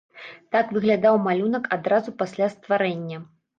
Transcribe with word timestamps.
Так 0.55 0.73
выглядаў 0.77 1.19
малюнак 1.27 1.69
адразу 1.79 2.17
пасля 2.25 2.51
стварэння. 2.57 3.25